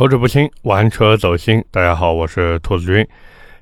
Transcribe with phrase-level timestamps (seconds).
[0.00, 1.62] 口齿不清，玩车走心。
[1.70, 3.06] 大家好，我是兔子君。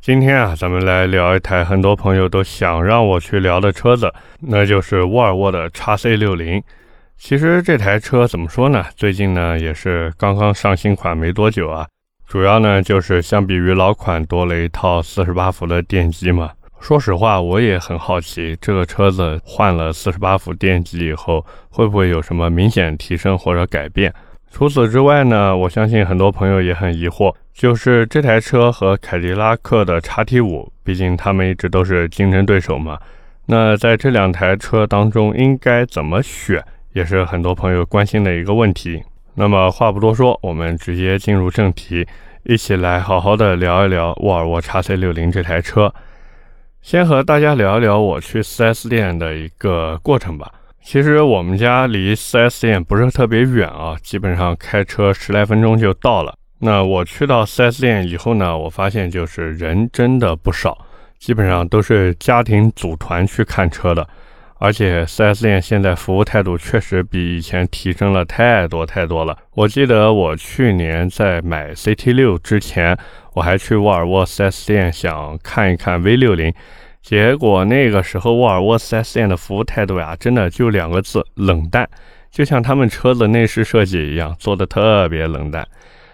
[0.01, 6.63] 今天啊，咱们来聊一台很多朋友都想让我去聊的车子，那就是沃尔沃的 x C 六零。
[7.17, 8.85] 其实这台车怎么说呢？
[8.95, 11.85] 最近呢也是刚刚上新款没多久啊。
[12.29, 16.53] 主要呢就是相比于老款多了一套四十八伏的电机嘛。
[16.79, 24.15] 说实话，我也很好奇，这个车子换了四十八伏电机以后，会不会有什么明显提升或者改变？
[24.51, 32.99] 除此之外呢，我相信很多朋友也很疑惑，就是这台车和凯迪拉克的叉 T 五，毕竟他们一直都是竞争对手嘛。
[33.47, 39.03] 那在这两台车当中，应该怎么选，也是很多朋友关心的一个问题。
[39.35, 42.07] 那么话不多说，我们直接进入正题，
[42.43, 45.95] 一起来好好的聊一聊沃尔沃 x C 六零这台车。
[46.83, 50.51] 先和大家聊一聊我去 4S 店的一个过程吧。
[50.83, 56.35] 其实我们家离 4S 店不是特别远啊，基本上开车十来分钟就到了。
[56.61, 60.79] 那我去到 4S 店以后呢，我发现就是人真的不少，
[61.19, 64.09] 基本上都是家庭组团去看车的。
[64.61, 69.37] 而且 4S 店现在服务态度确实比以前提升了太多太多了。
[69.55, 72.99] 我记得我去年在买 CT6 之前，
[73.35, 76.55] 我还去沃尔沃 4S 店想看一看 V60。
[77.09, 81.89] 结果那个时候，沃尔沃 4S 店的服务态度呀，真的就两个字：冷淡。
[82.31, 85.67] 就像他们车子内饰设计一样，做的特别冷淡。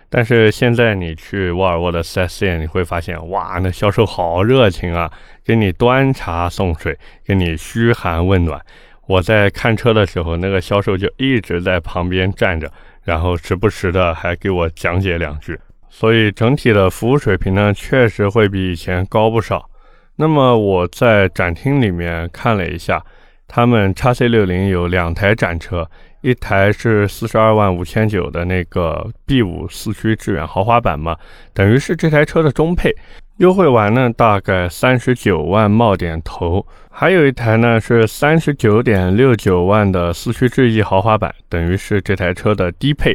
[0.09, 5.11] 但是现在你去沃尔沃的 4S 店，你会发现，哇，那销售好热情啊，
[5.45, 8.65] 给你端茶送水，给你嘘寒问暖。
[9.09, 12.71] 我在看车的时候，那个销售就一直在旁边站着，
[13.03, 15.59] 然后时不时的还给我讲解两句。
[15.91, 19.69] 所以整体的服务水平呢，确实会比以前高不少。
[20.17, 23.05] 那么我在展厅里面看了一下，
[23.49, 25.89] 他们 x C 六零有两台展车，
[26.21, 31.17] 一台是四十二万五千九的那个 B 五四驱致远豪华版嘛，
[31.53, 32.95] 等于是这台车的中配，
[33.39, 36.65] 优惠完呢大概三十九万冒点头。
[36.91, 43.13] 还有一台呢是三十九点六九万的四驱智逸豪华版，等于是这台车的低配，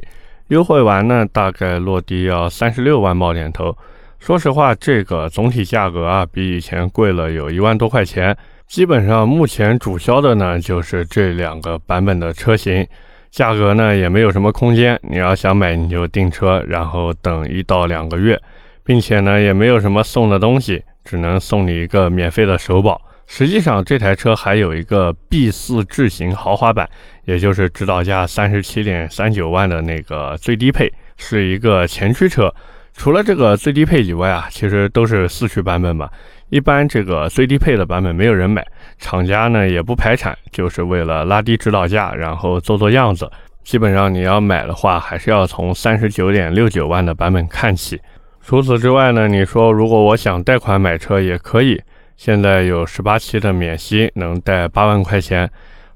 [0.49, 3.73] 优惠完呢大概落地要三十六万冒点头。
[4.19, 8.35] 说实话，这个总体价格啊，比以前贵了有一万多块钱。
[8.67, 12.85] 基本上目前主销的呢，就是这两个版本的车型，
[13.31, 14.99] 价格呢也没有什么空间。
[15.01, 18.39] 你要想买，你就订车，然后等一到两个月，
[18.83, 23.01] 并且呢也没有什么送的东西，只能送你一个免费的首保。
[23.25, 26.87] 实际上，这台车还有一个 B 四智行豪华版，
[27.25, 32.53] 也就是指导价三十七点三九万的那个最低配，是一个前驱车。
[32.99, 36.09] 除了这个最低配以外啊，其实都是四驱版本嘛。
[36.49, 38.67] 一般这个最低配的版本没有人买，
[38.97, 43.31] 厂家呢也不排产，就是为了拉低指导价，然后做做样子。
[43.63, 47.97] 基本上你要买的话，还是要从三十九点六九万的版本看起。
[48.41, 51.81] 除此之外呢，你说如果我想贷款买车也可以，
[52.17, 55.49] 现在有十八期的免息，能贷八万块钱。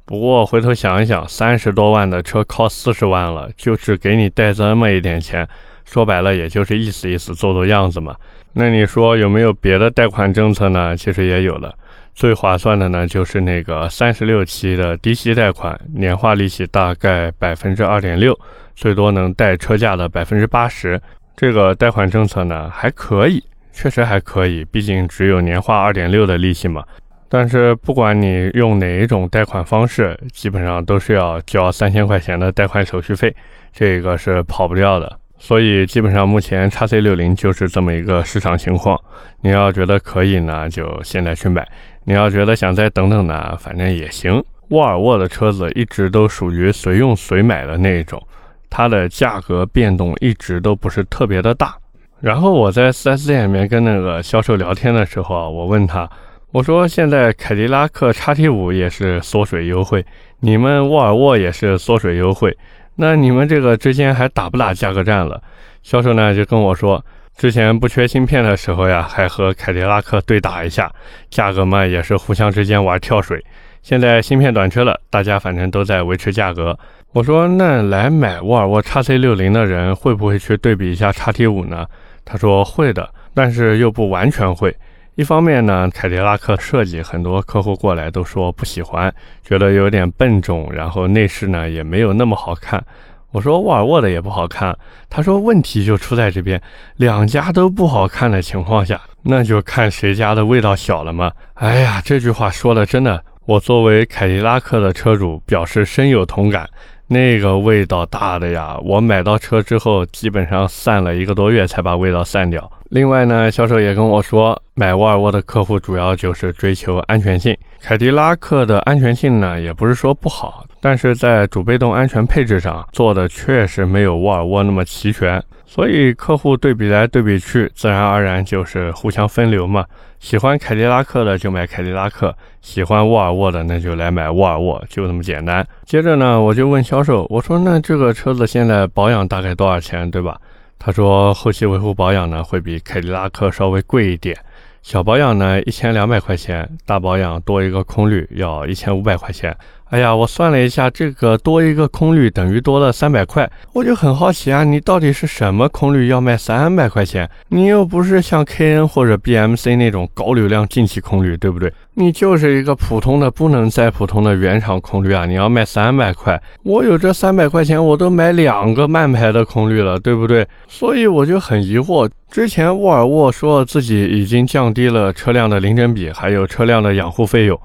[0.05, 5.45] 不过回头想一想，三十多万的车靠四十万了，就只给你贷这么一点钱。
[5.85, 8.15] 说白了，也就是意思意思，做做样子嘛。
[8.53, 10.95] 那你说有没有别的贷款政策呢？
[10.95, 11.73] 其实也有了，
[12.13, 18.39] 最划算的呢就是那个三十六期的低息贷款，年化利息大概百分之二点六，
[18.75, 21.01] 最多能贷车价的百分之八十。
[21.35, 26.83] 这个贷款政策呢还可以，确实还可以，毕竟只有年化二点六的利息嘛。
[27.27, 33.35] 但是不管你用哪一种贷款方式，基本上都是要交三千块钱的贷款手续费，
[33.71, 35.19] 这个是跑不掉的。
[35.43, 38.97] 所以基本上目前叉 C 六零就是这么一个市场情况。
[39.41, 41.61] 你要觉得可以呢，就现在去买；
[42.05, 44.41] 你要觉得想再等等呢，反正也行。
[44.69, 48.25] 沃尔沃的车子一直都属于随用随买的那一种，
[48.69, 51.75] 它的价格变动一直都不是特别的大。
[52.21, 56.09] 然后我在 4S 店里面跟那个销售聊天的时候啊，我问他，
[56.53, 60.05] 我说现在凯迪拉克叉 T 五也是缩水优惠，
[60.39, 62.57] 你们沃尔沃也是缩水优惠。
[62.95, 65.41] 那你们这个之间还打不打价格战了？
[65.81, 67.03] 销售呢就跟我说，
[67.35, 70.91] 之前不缺芯片的时候呀，还和凯迪拉克对打一下，
[71.29, 73.43] 价格嘛也是互相之间玩跳水。
[73.81, 76.77] 现在芯片短缺了，大家反正都在维持价格。
[77.11, 81.85] 我说那来买沃尔沃 x C 六零的人会不会去对比一下 x T 五呢？
[82.23, 84.75] 他说会的，但是又不完全会。
[85.15, 89.13] 一方面呢，凯迪拉克设计很多客户过来都说不喜欢，
[89.43, 92.83] 觉得有点笨重，然后内饰呢也没有那么好看。
[93.31, 94.75] 我说沃尔沃的也不好看，
[95.11, 96.59] 他说问题就出在这边，
[96.97, 101.31] 两家都不好看的情况下，那就看谁家的味道小了嘛。
[101.53, 106.67] 哎呀，这句话说的真的，我作为凯迪拉克的车主表示深有同感。
[107.07, 108.77] 那个味道大的呀！
[108.83, 112.71] 我买到车之后，基本上散了一个多月才把味道散掉。
[112.89, 117.55] 另外呢，销售也跟我说，买沃尔沃的客户主要就是追求安全性。
[117.81, 125.43] 凯迪拉克的安全性呢，也不是说不好，但是在主被动安全配置上做的确实没有沃尔沃那么齐全。
[125.73, 129.83] 所以客户对比来对比去，自然而然就是互相分流嘛。
[130.19, 132.31] 喜欢凯迪拉克的就买凯迪拉克，
[132.61, 135.65] 喜欢沃尔沃的那就来买沃尔沃，就那么简单。
[135.83, 140.39] 接着呢，我就问销售，我说那这个车子现在保养大概多少钱，对吧？
[140.77, 144.37] 他说后期维护保养呢会比凯迪拉克稍微贵一点，
[144.83, 149.57] 小保养呢一千两百块钱，大保养多一个空滤要一千五百块钱。
[149.93, 157.29] 哎呀，我算了一下，这个多一个空滤等于多了三百块，我就很好奇啊，你到底是什么空滤要卖三百块钱？
[157.49, 161.71] 你又不是像 KN 或者 BMC 那种高流量进气空滤，对不对？
[161.93, 170.43] 你就是一个普通的不能再普通的原厂空滤啊，你要卖三百块，我有这三百块钱，我都买两个慢排的空滤了，对不对？
[170.67, 177.59] 所以我就很疑惑，之前沃尔沃说自己已经降低了车辆的零整比，还有车辆的养护费用。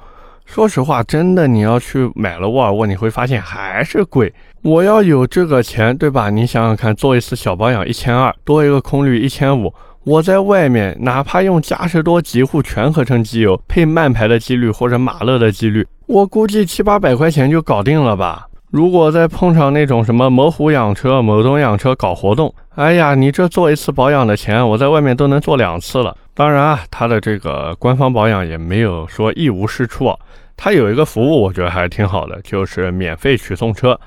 [0.49, 4.33] 说实话，真的，你要去买了沃尔沃，你会发现还是贵。
[4.63, 6.31] 我要有这个钱，对吧？
[6.31, 9.73] 你想想看，做一次小保养一千二，多一个空滤一千五，
[10.05, 18.47] 我在外面哪怕用嘉实多极护全合成机油，配慢排的机滤或者马勒的机滤，我估计七八百块钱就搞定了吧。
[18.71, 26.17] 如果再碰上那种什么某虎养车、某东养车搞活动，哎呀，你这做一次保养的钱，我在外面都能做两次了。
[26.39, 30.17] 当然啊，它的这个官方保养也没有说一无是处。
[30.57, 33.99] 它有一个服务，我觉得还挺好的，就是免费取送车。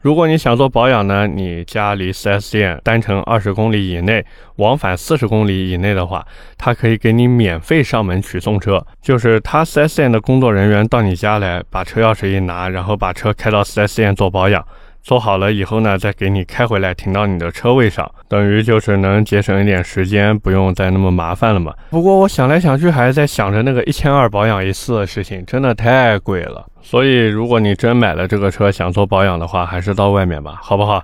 [0.00, 4.24] 如果你想做保养呢，你家离 4S 店单程二十公里以内，
[4.58, 6.24] 往返四十公里以内的话，
[6.56, 8.80] 它可以给你免费上门取送车。
[9.02, 14.64] 就是他 4S 店的工作人员到你家来，把车钥匙一拿，然后把车开到 4S 店做保养。
[15.02, 21.74] 做好了以后呢，再给你开回来停到你的车位上，等于就是能节省一点时间，不用再那么麻烦了嘛。
[21.90, 26.66] 不过我想来想去，还是在想着那个一千二保养一次的事情，真的太贵了。
[26.82, 31.02] 所以如果你真买了这个车想做保养的话，还是到外面吧，好不好？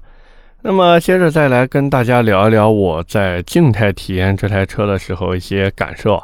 [0.62, 6.22] 那么接着再来跟大家聊一聊我在静态体验这台车的时候一些感受。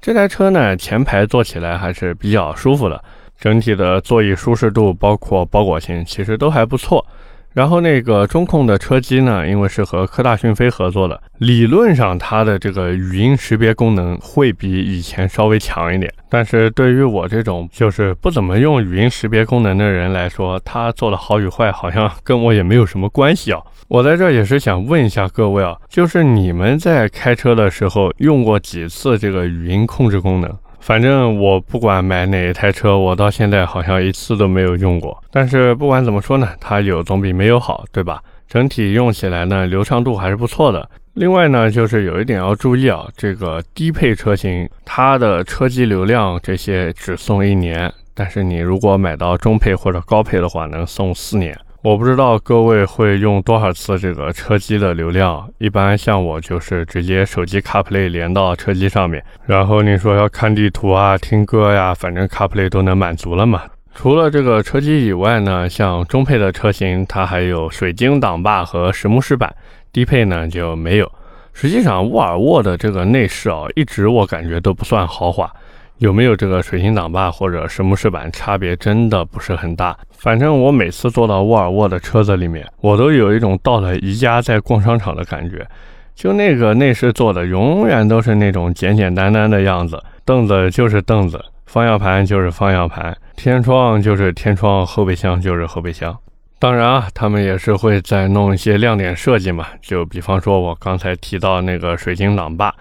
[0.00, 3.02] 这台车呢，前排坐起来还是比较舒服的。
[3.40, 7.04] 整体的座椅舒适度，包括包裹性，其实都还不错。
[7.52, 16.12] 然后那个中控的车机呢，因为是和科大讯飞合作的，理论上它的这个语音识别功能会比以前稍微强一点。
[16.28, 23.60] 但是对于我这种就是不怎么用语音识别功能的人来说，它做的好与坏好像 跟我也没有什么关系啊。
[23.88, 30.56] 我在这也是想问一下各位啊，就是你们在开车的时候用过几次这个语音控制功能？
[30.80, 35.22] 反正我不管买哪一台车，我到现在好像一次都没有用过。
[35.30, 38.22] 但是不管怎么说呢，它有总比没有好，对吧？
[38.48, 40.88] 整体用起来呢，流畅度还是不错的。
[41.14, 51.56] 另外呢，就是有一点要注意啊，这个低配车型它的车机流量这些只送一年，但是你如果买到中配或者高配的话，能送四年。
[51.82, 63.62] 我不知道各位会用多少次这个车机的流量，一般像我就是直接手机 CarPlay 连到车机上面，然后你说要看地图啊、听歌呀，反正 CarPlay 都能满足了嘛。
[63.94, 69.50] 除了这个车机以外呢，像中配的车型它还有水晶挡把和实木饰板，
[69.90, 71.10] 低配呢就没有。
[71.54, 75.50] 实际上沃尔沃的这个内饰啊，一直我感觉都不算豪华。
[76.00, 79.94] 有没有这个水晶挡把或者实木饰板，差别真的不是很大。
[80.12, 85.66] 反正我每次坐到沃尔沃的车子里面，我都有一种到了宜家在逛商场的感觉。
[86.14, 96.16] 就那个内饰做的，永远都是那种简简单单的样子，凳子就是凳子，方向盘就是方向盘，天窗就是天窗，后备箱就是后备箱。
[96.58, 102.74] 当然啊，他们也是会再弄一些亮点设计嘛，就比方说我刚才提到那个水晶挡把。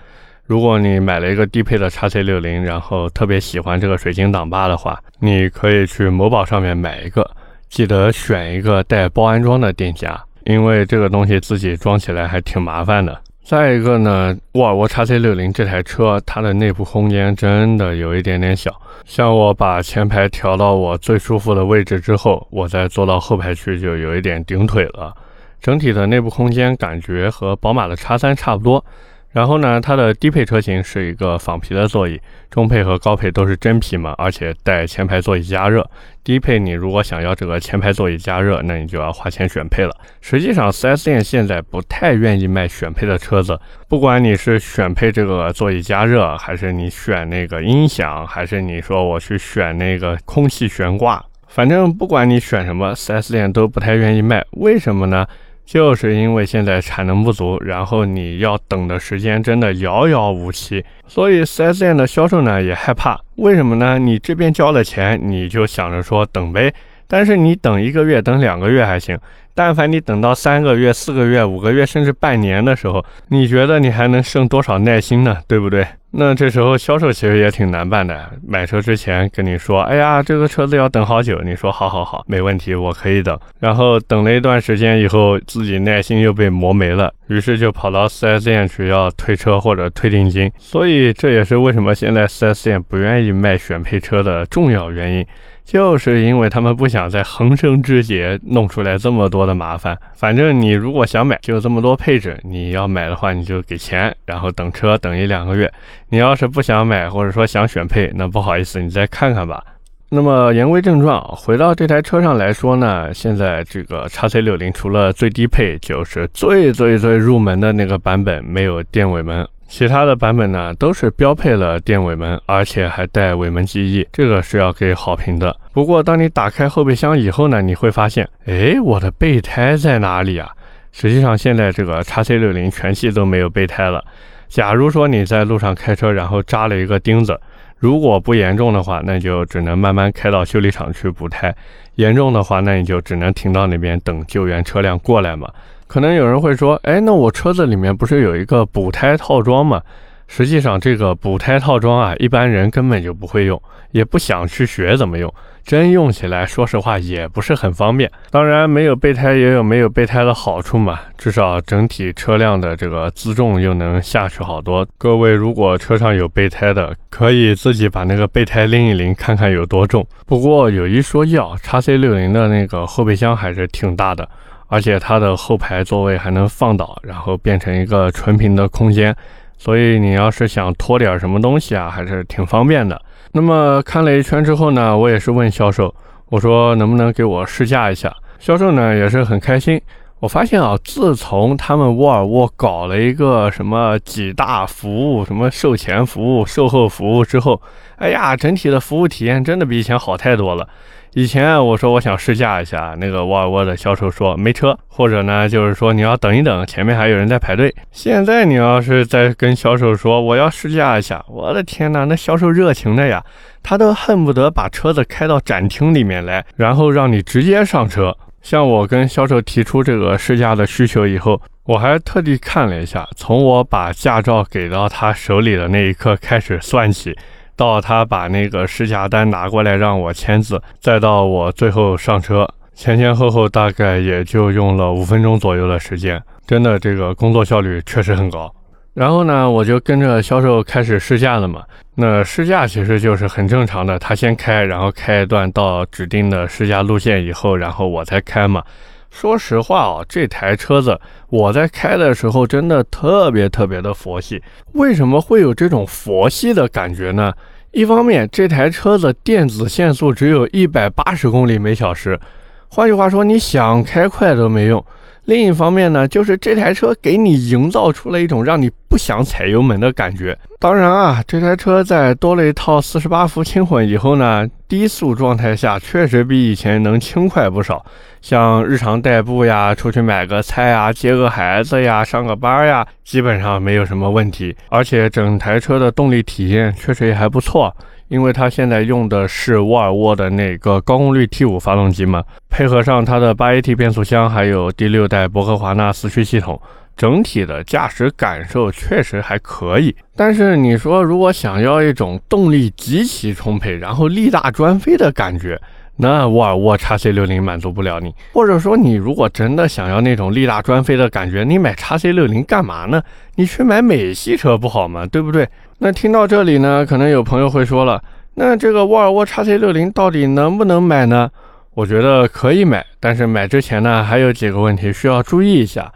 [0.50, 7.29] 如果你买了一个低配的叉 C 六零，然后特别喜欢这个水晶挡把的话，你可以去某宝上面买一个，
[7.70, 13.22] 记得选一个带包安装的店家，因为这个东西自己装起来还挺麻烦的。
[13.44, 18.72] 再一个呢，沃尔沃叉 C 六零这台车，它的内部空间真的有一点点小，
[19.06, 25.13] 像我把前排调到我最舒服的位置之后，我再坐到后排去就有一点顶腿了。
[25.62, 28.84] 整体的内部空间感觉和宝马的叉三差不多。
[29.31, 32.19] 然后呢，它的低配车型是一个仿皮的座椅，
[32.50, 35.88] 中配和高配都是真皮嘛，而且带前排座椅加热。
[36.24, 39.95] 低配你如果想要这个前排座椅加热，那你就要花钱选配了。
[40.21, 51.24] 实际上，4S 店现在不太愿意卖选配的车子，不管你是选配这个座椅加热，还是你选那个音响，还是你说我去选那个空气悬挂。
[51.48, 54.45] 反正不管你选什么，4S 店都不太愿意卖。
[54.51, 55.25] 为什么呢？
[55.69, 63.19] 就是因为现在产能不足，然后你要等的时间真的遥遥无期，所以 4S 店的销售呢也害怕。
[63.35, 63.99] 为什么呢？
[63.99, 66.73] 你这边交了钱，你就想着说等呗。
[67.07, 69.15] 但是你等一个月、等两个月还行，
[69.53, 75.38] 但凡你等到三个月、四个月、五个月，甚至半年的时候，你觉得你还能剩多少耐心呢？
[75.48, 75.86] 对不对？
[76.12, 78.32] 那这时候销售其实也挺难办的。
[78.48, 83.38] 买车之前跟你说，哎呀，这个车子要等好久，你说好好好，没问题，我可以等。
[83.60, 90.51] 然后等了一段时间以后，自己耐心又被磨没了，于是就跑到 4S 店去要退车或者退定金。
[90.58, 95.25] 所以这也是为什么现在 4S 店不愿意卖选配车的重要原因。
[95.69, 99.95] 就是因为他们不想在横生枝节弄出来这么多的麻烦。
[100.15, 105.71] 反正你如果想买，就这么多配置，你要买的话你就给钱，然后等车等一两个月。
[106.09, 109.63] 你要是不想买，或者说想选配，那不好意思，你再看看吧。
[110.09, 119.47] 那么言归正传，回到这台车上来说呢，现在这个叉 C 六零除了最低配，就是最最最入门的那个版本没有电尾门。
[119.69, 125.55] 其他的版本呢，都是标配了电尾门，而且还带尾门记忆，这个是要给好评的。
[125.71, 130.49] 不过，当你打开后备箱以后呢，你会发现，哎，我的备胎在哪里啊？
[130.91, 134.03] 实际上，现在这个叉 C 六零全系都没有备胎了。
[134.47, 137.39] 假如说你在路上开车，然后扎了一个钉子，
[137.77, 141.51] 如果不严重的话，那就只能慢慢开到修理厂去补胎；
[141.93, 145.47] 严重的话，那你就只能停到那边等救援车辆过来嘛。
[145.89, 149.81] 可能有人会说，哎，那我车子里面不是有一个补胎套装吗？
[150.27, 155.34] 实际上，这个补胎套装啊，一般人根本就不会用，也不想去学怎么用。
[155.63, 158.10] 真用起来，说实话也不是很方便。
[158.29, 164.88] 当然，没有备胎也有没有备胎的好处嘛，至少整体车辆的这个自重又能下去好多。
[165.00, 170.05] 各位如果车上有备胎的，可以自己把那个备胎拎一拎，看看有多重。
[170.27, 174.29] 不过有一说一啊，叉 C 六零的那个后备箱还是挺大的。
[174.69, 179.13] 而且它的后排座位还能放倒，然后变成一个纯平的空间，
[179.57, 183.01] 所以你要是想拖点什么东西啊，还是挺方便的。
[183.33, 185.93] 那么看了一圈之后呢，我也是问销售，
[186.29, 188.15] 我说能不能给我试驾一下？
[188.39, 189.81] 销售呢也是很开心。
[190.19, 197.61] 我发现啊，自从他们沃尔沃搞了一个什么几大服务，什么售前服务、售后服务之后，
[197.95, 200.67] 哎呀，整体的服务体验真的比以前好太多了。
[201.13, 207.74] 以前我说我想试驾一下，那个沃尔沃的销售说没车，或者呢就是说你要等一等，前面还有人在排队。
[207.92, 213.24] 现在你要是再跟销售说我要试驾一下，我的天哪，那销售热情的呀，
[213.63, 218.16] 他都恨不得把车子开到展厅里面来，然后让你直接上车。
[218.42, 227.18] 像我跟销售提出这个试驾的需求以后，我还特地看了一下，从我把驾照给到他手里的那一刻开始算起。
[227.60, 238.50] 到他把那个试驾单拿过来让我签字，再到我最后上车，前前后后大概也就用了五分钟左右的时间，真的这个工作效率确实很高。
[238.94, 241.62] 然后呢，我就跟着销售开始试驾了嘛。
[241.96, 248.63] 那试驾其实就是很正常的，他先开，然后开一段到指定的试驾路线以后，然后我才开嘛。
[249.12, 250.98] 说实话啊，这台车子
[251.30, 254.42] 我在开的时候真的特别特别的佛系。
[254.74, 257.34] 为什么会有这种佛系的感觉呢？
[257.71, 262.19] 一方面，这台车的电子限速只有一百八十公里每小时，
[262.67, 264.83] 换句话说，你想开快都没用。
[265.25, 270.35] 另一方面呢，就是这台车给你营造出了一种让你不想踩油门的感觉。
[270.59, 277.83] 当然啊，这台车在多了一套四十八伏轻混以后呢，低速状态下确实比以前能轻快不少。
[278.21, 284.55] 像日常代步呀，出去买个菜呀，接个孩子呀，上个班呀，基本上没有什么问题。
[284.69, 287.75] 而且整台车的动力体验确实也还不错。
[288.09, 296.59] 因为它现在用的是沃尔沃的那个高功率 T5 发动机嘛，配合上它的 8AT 变速箱，还有第六代博格华纳四驱系统，
[297.00, 299.96] 整体的驾驶感受确实还可以。
[300.18, 305.58] 但是你说如果想要一种动力极其充沛，然后力大专飞的感觉，
[305.96, 308.13] 那沃尔沃 x C60 满足不了你。
[308.34, 313.01] 或者说你如果真的想要那种力大专飞的感觉，你买 x C60 干嘛呢？
[313.36, 315.06] 你去买美系车不好吗？
[315.06, 315.48] 对不对？
[315.77, 318.03] 那听到这里呢，可能有朋友会说了，
[318.36, 321.32] 那这个沃尔沃 x C 六零到底能不能买呢？
[321.75, 325.89] 我觉得可以买，但是买之前呢，还有几个问题需要注意一下。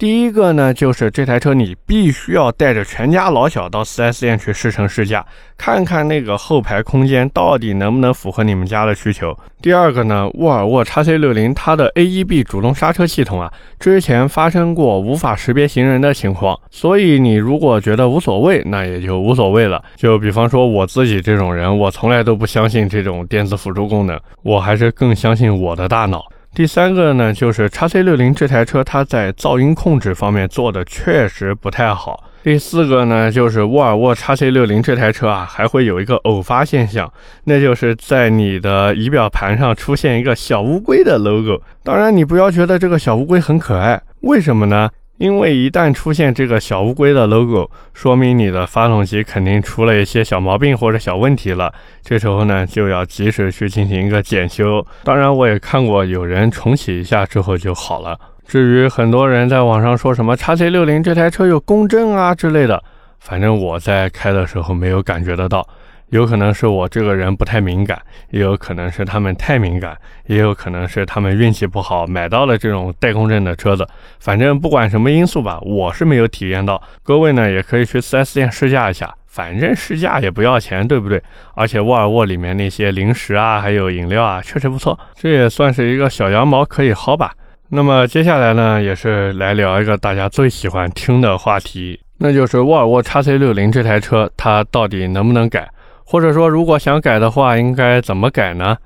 [0.00, 5.22] 第一个呢，就是这台车你必须要带着全家老小到 4S 店去试乘试驾，
[5.58, 9.36] 看看那个后排空间到底能不能符合你们家的需求。
[9.60, 19.84] 第二个呢，沃尔沃 x C60 它的 AEB 主动刹车系统啊，之前发生过无法识别行人的情况，所以你如果觉得无所谓，那也就无所谓了。
[19.96, 26.24] 就比方说我自己这种人，我从来都不相信这种电子辅助功能，我还是更相信我的大脑。
[26.52, 32.24] 第三个呢，就是 x C 六零这台车，它在噪音控制方面做的确实不太好。
[32.42, 37.10] 第四个呢，就是沃尔沃 x C 六零这台车啊，还会有一个偶发现象，
[37.44, 41.62] 那就是在你的仪表盘上出现一个小乌龟的 logo。
[41.84, 44.90] 当然，你不要觉得这个小乌龟很可爱，为什么呢？
[45.20, 51.70] 因为一旦出现这个小乌龟的 logo，说明你的发动机肯定出了一些小毛病或者小问题了。
[52.02, 54.82] 这时候呢，就要及时去进行一个检修。
[55.04, 58.18] 当然，我也看过有人重启一下之后就好了。
[58.46, 62.82] 至于很多人在网上说什么叉 C 六零这台车有共振啊之类的，
[63.18, 65.68] 反正我在开的时候没有感觉得到。
[66.10, 68.00] 有可能是我这个人不太敏感，
[68.30, 73.86] 也有可能是他们太敏感，也有可能是他们运气不好买到了这种带共振的车子。
[74.18, 76.80] 反正不管什么因素吧，我是没有体验到。
[77.02, 81.22] 各位呢也可以去 4S 店试驾一下，反正试驾也不要钱，对不对？
[81.54, 87.32] 而且沃尔沃里面那些零食啊，还有饮料啊，确实不错，这也算是一个小羊毛可以薅吧。
[87.68, 95.70] 那么接下来呢，也是来聊一个大家最喜欢听的话题，那就是沃尔沃 x C60 这台车它到底能不能改？
[96.10, 98.76] 或者说，如果想改的话，应该怎么改呢？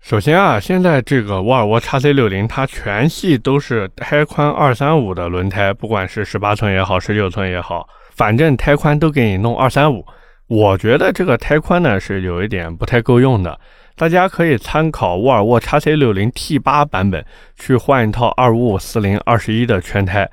[0.00, 10.06] 首先啊，现在这个沃尔沃 x C60 它全系都是胎宽二三五的轮胎，不管是十八寸也好，十九寸也好，反正胎宽都给你弄二三五。
[10.46, 13.60] 我觉得这个胎宽呢是有一点不太够用的，
[13.94, 17.22] 大家可以参考沃尔沃 x C60 T8 版本
[17.56, 20.26] 去换一套二五五四零二十一的圈胎。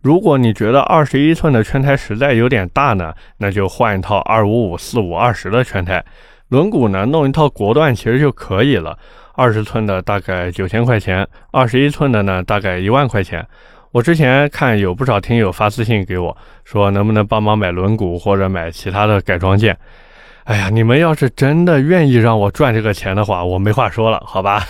[0.00, 6.04] 如果你觉得二十一寸的圈胎实在有点大呢，那就换一套二五五四五二十的圈胎，
[6.48, 8.96] 轮毂呢弄一套国段其实就可以了。
[9.34, 13.44] 二十寸的大概九千块钱，二十一寸的呢大概一万块钱。
[13.90, 19.76] 我之前看有不少听友发私信给我说，能不能帮忙买轮毂或者买其他的改装件。
[20.48, 24.64] 哎呀，你们要是真的愿意让我赚这个钱的话，我没话说了，好吧？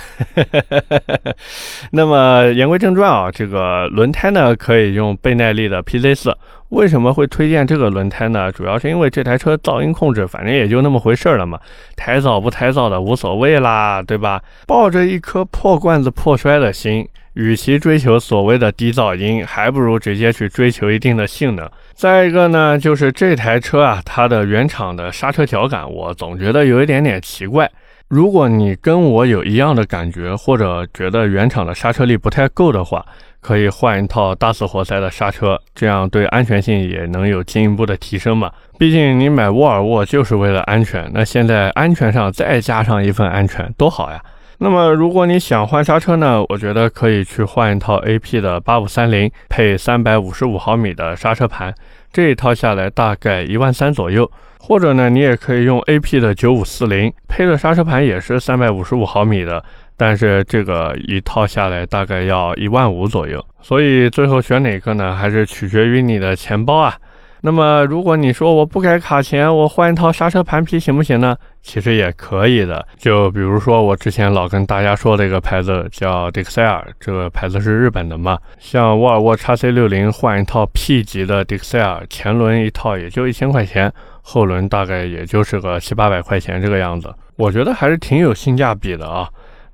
[1.92, 6.36] 那么言归正传啊，这个轮胎呢可以用倍耐力的 PZ 四。
[6.70, 8.50] 为什么会推荐这个轮胎呢？
[8.50, 11.60] 主要是因为这台车噪音控制，反正也就那么回事了嘛，
[11.94, 14.42] 胎噪不胎噪的无所谓啦，对吧？
[14.66, 17.08] 抱着一颗破罐子破摔的心。
[17.38, 21.70] 与其追求所谓的低噪音，还不如直接去追求一定的性能。
[21.94, 27.70] 再一个呢，就是这台车啊，它的原厂的刹车条感，我总觉得有一点点奇怪。
[28.08, 33.06] 如果你跟我有一样的感觉，或者觉得原厂的刹车力不太够的话，
[33.40, 38.50] 可以换一套大四活塞的刹车，这样对安全性也能有进一步的提升嘛。
[38.80, 44.20] 毕竟你买沃尔沃就是为了安全，那现在安全上再加上一份安全，多好呀！
[44.60, 46.44] 那么，如果你想换刹车呢？
[46.48, 51.72] 我觉得可以去换一套 A.P 的八五三零，配三百五十五毫米的刹车盘，
[52.12, 54.28] 这一套下来大概一万三左右。
[54.58, 59.64] 或者呢，你也可以用 A.P 的九五四零，配的刹车盘也是三百五十五毫米的，
[59.96, 63.42] 但是这个一套下来大概要一万五左右。
[63.62, 65.14] 所以最后选哪个呢？
[65.14, 66.96] 还是取决于你的钱包啊。
[67.40, 71.36] 那么，如果你说我不改卡钳，我换一套刹车盘皮行不行呢？
[71.62, 72.84] 其实也可以的。
[72.96, 78.38] 就比如说我之前老跟大家说的一个牌子叫迪克塞尔，这个牌子是日本的嘛。
[78.58, 87.14] 像沃尔沃 x C 六零换一套 P 级的迪克塞尔，前轮一套也就一千块钱，后轮大概也就是个七八百块钱这个样子。
[87.36, 89.28] 我觉得还是挺有性价比的啊。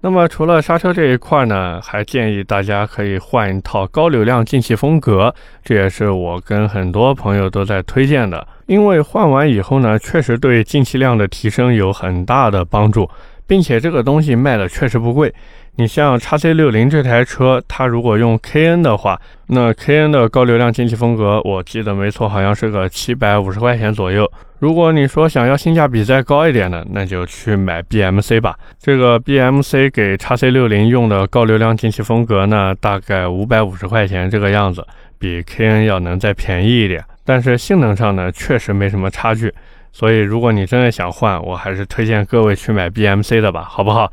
[0.05, 8.47] 那么除了刹车这一块呢，还建议大家可以换一套高流量进气风格，这也是我跟很多朋友都在推荐的。
[8.67, 13.09] 因为换完以后呢，确实对进气量的提升有很大的帮助，
[13.47, 15.33] 并且这个东西卖的确实不贵。
[15.77, 24.31] 你像叉 C 六零这台车，它如果用 KN 的话，那 KN 的高流量进气风格，我记得没错，好像是个七百五十块钱左右。
[24.61, 28.57] 如果你说想要性价比再高一点的，那就去买 BMC 吧。
[28.79, 34.87] 这个 BMC 给叉 C 六零用的高流量进气风格呢，大概五百五十块钱这个样子，
[35.19, 37.05] 比 KN 要能再便宜一点。
[37.25, 39.53] 但是性能上呢，确实没什么差距。
[39.93, 44.11] 所以如果你真的想换，我还是推荐各位去买 BMC 的吧，好不好？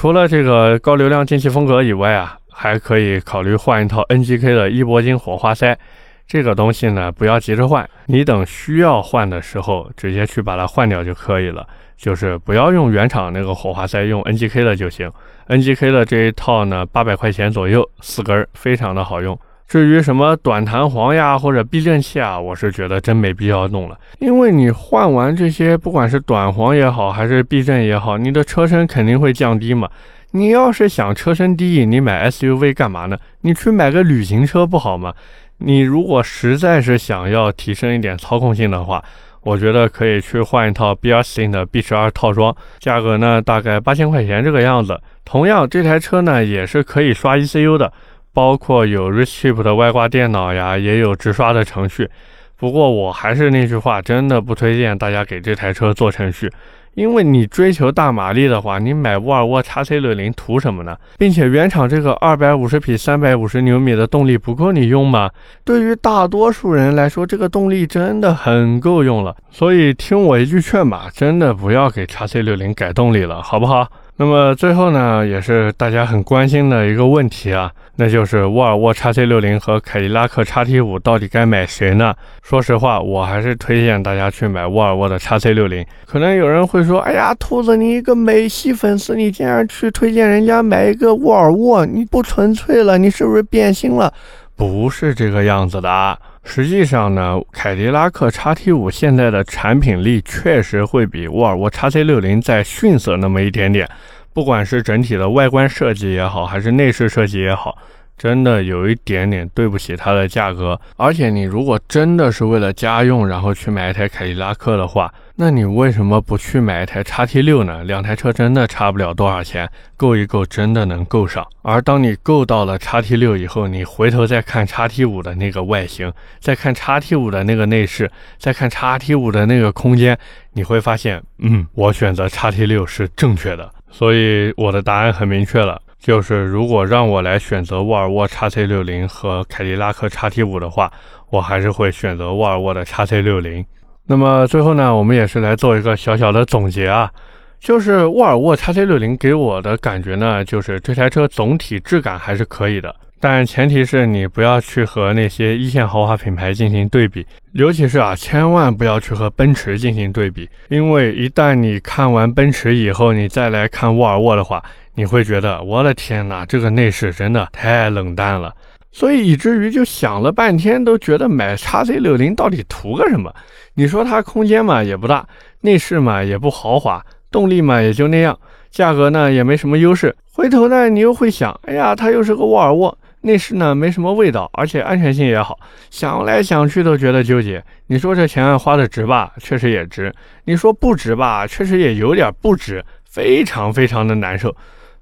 [0.00, 5.76] 除了这个高流量进气风格以外啊，还可以考虑换一套 NGK 的一铂金火花塞。
[6.24, 11.66] 这个东西呢，不要急着换，你等需要换的时候，直接去把它换掉就可以了。
[11.96, 15.10] 就是不要用原厂那个火花塞，用 NGK 的就行。
[15.48, 19.36] NGK 的这一套呢，八百块钱左右，四根，非常的好用。
[19.68, 29.86] 至于什么短弹簧呀或者避震器啊，我是觉得真没必要弄了，因为你换完这些，不管是短簧也好，还是避震也好，你的车身肯定会降低嘛。
[30.30, 33.18] 你要是想车身低，你买 SUV 干嘛呢？
[33.42, 35.12] 你去买个旅行车不好吗？
[35.58, 39.04] 你如果实在是想要提升一点操控性的话，
[39.42, 44.98] 我觉得可以去换一套 b r s i n 的 B 十二套装，价格呢大概八千块钱这个样子。
[45.24, 47.92] 同样，这台车呢也是可以刷 ECU 的，
[48.38, 52.08] 包括有 r i s h i p 的外挂电脑呀，也有直刷的程序。
[52.56, 56.48] 不过我还是那句话，真的不推荐大家给这台车做程序。
[56.94, 60.96] 因为你追求大马力的话，你买沃尔沃 x C 六零图什么呢？
[61.18, 65.28] 并且原厂这个二百五十匹、三百五十牛米的动力不够你用吗？
[65.64, 69.34] 对于大多数人来说，这个动力真的很够用了。
[69.50, 73.88] 所以听我一句劝吧，真的不要给 x C 六零改动力了，好不好？
[74.20, 82.12] 那么最后呢，也是大家很关心的一个问题啊，那就是沃尔沃 x C 六零和凯迪拉克 x T 五到底该买谁呢？
[82.42, 85.86] 说实话，我还是推荐大家去买沃尔沃的 x C 六零。
[86.04, 94.12] 可能有人会说，哎呀，兔子，你一个美系粉丝，你竟然去推荐人家买一个沃尔沃，你不纯粹了，你是不是变心了？
[94.56, 95.88] 不是这个样子的。
[95.88, 103.86] 啊实际上呢，凯迪拉克 XT5 现在的产品力确实会比沃尔沃 XC60 再逊色那么一点点，
[104.32, 107.76] 不管是整体的外观设计也好，还是内饰设计也好。
[108.18, 117.84] 真的有一点点对不起它的价格，而且你如果真的是为了家用，然后去买一台凯迪拉克的话，那你为什么不去买一台叉 T 六呢？
[117.84, 121.46] 两台车真的差不了多少钱，够一够真的能够上。
[121.62, 130.18] 而当你够到了叉 T 六以后，你回头再看叉 T 五的那个外形，再看叉 T 五的那个内饰，再看叉 T 五的那个空间，
[130.54, 133.70] 你会发现，嗯，我选择叉 T 六是正确的。
[133.90, 135.80] 所以我的答案很明确了。
[136.00, 140.90] 就是如果让我来选择沃尔沃 x C 六零和凯迪拉克 x T 五的话，
[141.30, 143.64] 我还是会选择沃尔沃的 x C 六零。
[144.06, 147.10] 那么最后呢，我们也是来做一个小小的总结啊，
[147.58, 164.62] 就是沃尔沃 x C 六零给我的感觉呢，就是这台车总体质感还是可以的，但前提是你不要去和那些一线豪华品牌进行对比，尤其是啊，千万不要去和奔驰进行对比，因为一旦你看完奔驰以后，你再来看沃尔沃的话。
[164.98, 168.52] 你会觉得我的天哪，这个内饰真的太冷淡了，
[168.90, 173.32] 所以以至于就想了半天，都觉得买叉 C 六零到底图个什么？
[173.74, 175.24] 你说它空间嘛也不大，
[175.60, 178.36] 内饰嘛也不豪华，动力嘛也就那样，
[178.72, 180.12] 价格呢也没什么优势。
[180.32, 185.56] 回头呢你又会想，哎呀，它又是个沃尔沃，内饰呢没什么味道，而且安全性也好，
[185.90, 187.62] 想来想去都觉得纠结。
[187.86, 189.32] 你说这钱花的值吧？
[189.38, 190.12] 确实也值。
[190.44, 191.46] 你说不值吧？
[191.46, 194.52] 确实也有点不值，非常非常的难受。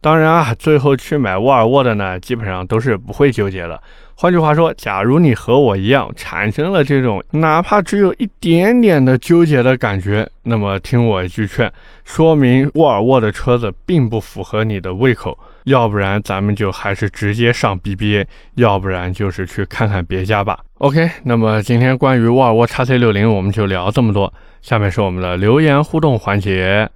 [0.00, 3.80] 当然啊，最后去买沃尔沃的呢，基本上都是不会纠结的。
[4.18, 11.70] 换句话说，假如你和我一样产生了这种哪怕只有一点点的纠结的感觉，那么听我一句劝，
[12.04, 15.38] 说明沃尔沃的车子并不符合你的胃口。
[15.64, 20.60] 要不然咱们就还是直接上 BBA，要不然就是去看看别家吧。
[20.78, 24.32] OK，那么今天关于沃尔沃 x C 六零我们就聊这么多，
[24.62, 26.88] 下面是我们的留言互动环节。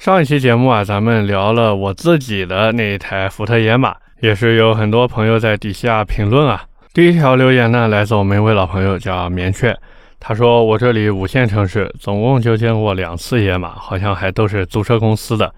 [0.00, 6.64] 上一期节目啊，咱们聊了我自己的那一台福特野马，也是有很多朋友在底下评论啊。
[6.94, 9.78] 第一条留言呢，来自我们一位老朋友叫棉雀，
[10.18, 15.52] 他说我这里五线城市总共就见过两次野马，好像还都是租车公司的。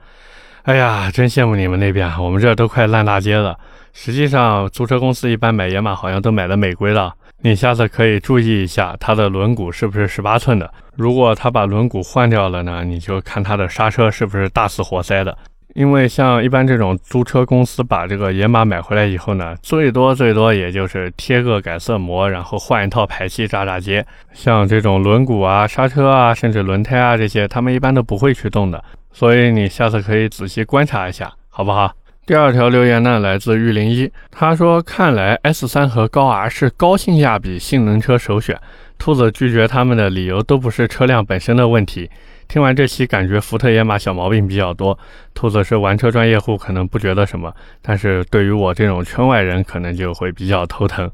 [0.64, 3.56] 哎呀，真羡慕你们那边，我们这都快烂大街了。
[3.92, 7.14] 实际上，租车公司一般买野马好像都买的美规了。
[7.44, 10.72] 你下次可以注意一下它的轮毂是不是十八寸的。
[10.94, 15.36] 如果他把轮毂换掉了呢，你就看它的刹车是不是大死活塞的。
[15.74, 24.06] 因为像一般这种租车公司把这个野马买回来以后呢，最多最多也就是贴个改色膜，然后换一套排气炸炸街。
[24.32, 28.84] 像这种轮毂啊、刹车啊，甚至轮胎啊这些，他们一般都不会去动的。
[29.10, 31.90] 所以你下次可以仔细观察一下，好不好？
[32.24, 38.56] 第二条留言呢，来自玉林一，他说：“看来 S 三和高 R 是高性价比性能车首选。”
[38.96, 42.08] 兔子拒绝他们的理由都不是车辆本身的问题。
[42.46, 44.96] 听完这期，感觉福特野马小毛病比较多。
[45.34, 51.10] 兔子是玩车专业户，可能不觉得什么，但是对于我这种圈外人，可能就会比较头疼。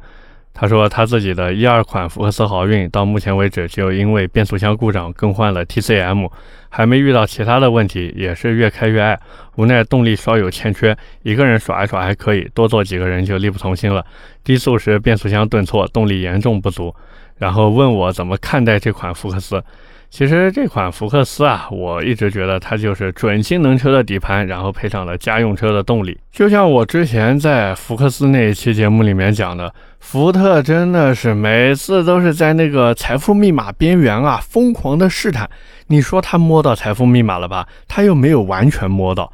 [0.61, 6.29] 他说他自己的一二款福克斯豪运到目前为止就因为变速箱故障更换了 TCM，
[6.69, 9.17] 还没遇到其他的问题，也是越开越爱。
[9.55, 14.05] 无奈动力稍有欠缺，一个人耍一耍还可以，多坐几个人就力不从心了。
[14.43, 16.93] 低速时变速箱顿挫，动力严重不足。
[17.39, 19.63] 然后问我怎么看待这款福克斯。
[20.11, 26.19] 其实这款福克斯啊，我一直觉得它就是准性能车的底盘，然后配上了家用车的动力。
[26.33, 29.71] 就像我之前在福克斯那一期节目里面讲的，
[30.01, 35.47] 福特真的是每次都是在那个财富密码边缘啊，疯狂的试探。
[35.89, 37.69] 你说他摸到财富密码了吧？
[37.87, 39.31] 他又没有完全摸到。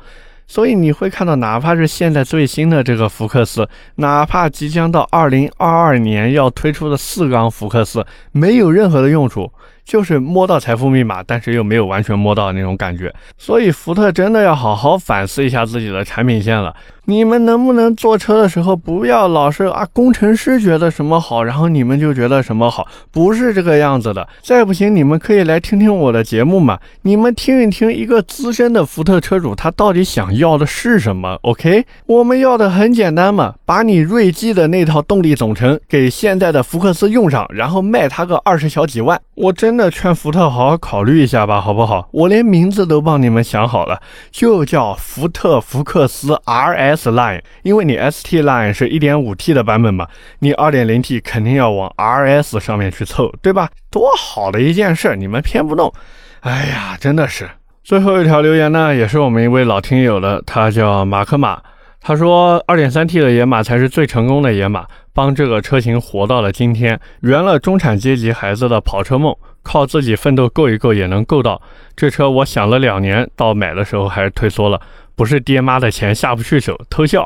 [0.46, 9.50] 所以你会看到，哪怕是现在最新的这个福克斯，哪怕即将到二零二二年要推出的四缸福克斯，没有任何的用处。
[9.84, 16.74] 就是摸到财富密码，但是又没有完全摸到那种感觉，所以福特真的要好好反思一下自己的产品线了。
[17.06, 22.86] 你们能不能坐车的时候不要老是啊，工程师觉得什么好，然后你们就觉得什么好？
[23.10, 24.26] 不是这个样子的。
[24.42, 39.20] 再不行，你们可以来听听我的节目嘛，你们听一听一个资深的福特车主他到底想要的是什么？OK，我们要的很简单嘛，把你锐际的那套动力总成给现在的福克斯用上，然后卖他个二十小几万。
[39.34, 42.08] 我真的劝福特好好考虑一下吧，好不好？
[42.12, 46.93] 我连名字都帮你们想好了，就叫福特福克斯 RS。
[46.94, 53.68] S line，因为你 ST line 是一点五 T 的版本嘛，你二点零 T 肯定要往 RS 上面去凑，对吧？
[53.90, 55.92] 多好的一件事，你们偏不动。
[56.40, 57.48] 哎呀，真的是。
[57.82, 61.60] 最后一条留言呢，也是我们一位老听友的，他叫马克马，
[62.00, 71.60] 他说二点三 T 的野马才是最成功的野马，帮这个车型活到了今天，圆了中产阶级孩子的跑车梦，靠自己奋斗够一够也能够到。
[71.94, 74.80] 这车我想了两年，到买的时候还是退缩了。
[75.16, 77.24] 不是爹妈的钱下不去手，偷笑。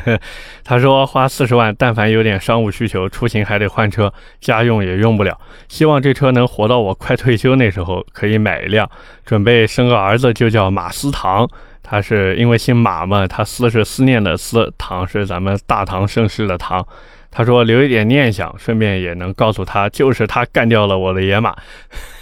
[0.62, 5.38] 他说花四十万，但凡有点商务需求，出行还得换车，家用也用不了。
[5.68, 8.88] 希望这车能活到我快退休那时候，可以买一辆。
[9.24, 11.48] 准备生个儿子，就叫马思唐。
[11.82, 16.86] 他是因为姓马嘛，他思是思念的思，唐是咱们大唐盛世的唐。
[17.30, 21.54] 他说留一点念想，顺便也能告诉他，就是他干掉了我的野马。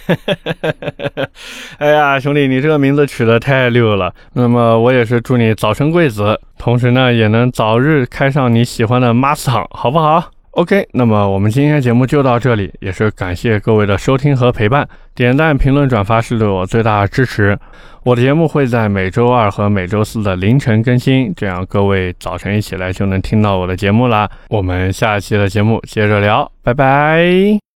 [1.79, 4.13] 哎呀，兄弟，你这个名字取得太溜了。
[4.33, 14.87] 那么我也是祝你早生贵子，同时呢，也能早日开上你喜欢的 Mustang，好不好？OK，那么我们今天节目就到这里，也是感谢各位的收听和陪伴。
[15.15, 17.57] 点赞、评论、转发是对我最大的支持。
[18.03, 24.29] 我的节目会在每周二和每周四的凌晨更新，这样各位早晨一起来就能听到我的节目啦。
[24.49, 27.72] 我们下期的节目接着聊，拜拜。